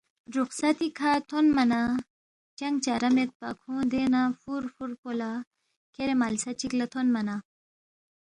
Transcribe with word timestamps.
رُخصتی 0.35 0.87
کھہ 0.97 1.11
تھونما 1.27 1.63
نہ 1.71 1.81
چنگ 2.57 2.75
چارہ 2.85 3.09
میدپا 3.15 3.49
کھونگ 3.61 3.85
دینگ 3.91 4.09
نہ 4.13 4.21
فُور 4.39 4.63
فُور 4.73 4.91
پو 5.01 5.09
لہ 5.19 5.31
کھیرے 5.93 6.13
ملسہ 6.21 6.51
چِک 6.59 6.71
لہ 6.79 6.85
تھونما 6.91 7.21
نہ 7.27 7.35